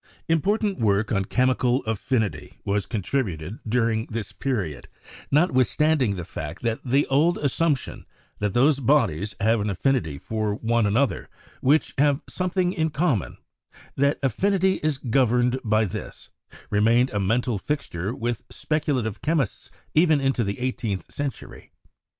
Important 0.27 0.79
work 0.79 1.11
on 1.11 1.25
chemical 1.25 1.83
affinity 1.83 2.57
was 2.65 2.87
contributed 2.87 3.59
during 3.69 4.07
this 4.07 4.31
period, 4.31 4.87
notwithstanding 5.29 6.15
the 6.15 6.25
fact 6.25 6.63
that 6.63 6.79
the 6.83 7.05
old 7.05 7.37
assumption 7.37 8.07
that 8.39 8.55
those 8.55 8.79
bodies 8.79 9.35
have 9.39 9.61
an 9.61 9.69
affinity 9.69 10.17
for 10.17 10.55
one 10.55 10.87
an 10.87 10.97
other 10.97 11.29
which 11.61 11.93
have 11.99 12.21
something 12.27 12.73
in 12.73 12.89
common— 12.89 13.37
that 13.95 14.17
affinity 14.23 14.79
is 14.81 14.97
governed 14.97 15.59
by 15.63 15.85
this, 15.85 16.31
remained 16.71 17.11
a 17.11 17.19
mental 17.19 17.59
fixture 17.59 18.11
with 18.11 18.41
specula 18.49 19.03
tive 19.03 19.21
chemists 19.21 19.69
even 19.93 20.19
into 20.19 20.43
the 20.43 20.57
eighteenth 20.57 21.11
century. 21.11 21.71